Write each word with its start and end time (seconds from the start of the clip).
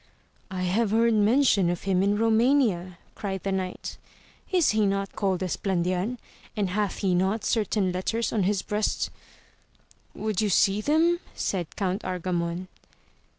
I 0.49 0.63
have 0.63 0.89
heard 0.89 1.13
mention 1.13 1.69
of 1.69 1.83
him 1.83 2.01
in 2.01 2.17
Romania, 2.17 2.97
cried 3.13 3.43
the 3.43 3.51
knight, 3.51 3.99
is 4.51 4.71
he 4.71 4.87
not 4.87 5.15
called 5.15 5.43
Esplandian, 5.43 6.17
and 6.57 6.71
hath 6.71 6.97
he 7.05 7.13
not 7.13 7.45
certain 7.45 7.91
letters 7.91 8.33
on 8.33 8.41
his 8.41 8.63
breast 8.63 9.11
1 10.13 10.23
Would 10.25 10.41
you 10.41 10.49
see 10.49 10.81
them 10.81 11.19
% 11.27 11.33
said 11.35 11.75
Count 11.75 12.01
Argamon. 12.03 12.67